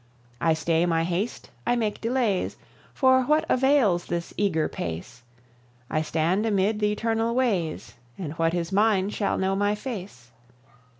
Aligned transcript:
I 0.41 0.55
stay 0.55 0.87
my 0.87 1.03
haste, 1.03 1.51
I 1.67 1.75
make 1.75 2.01
delays, 2.01 2.57
For 2.91 3.21
what 3.21 3.45
avails 3.47 4.05
this 4.07 4.33
eager 4.35 4.67
pace? 4.67 5.21
I 5.91 6.01
stand 6.01 6.43
amid 6.43 6.79
the 6.79 6.91
eternal 6.91 7.35
ways, 7.35 7.93
And 8.17 8.33
what 8.33 8.55
is 8.55 8.71
mine 8.71 9.11
shall 9.11 9.37
know 9.37 9.55
my 9.55 9.75
face. 9.75 10.31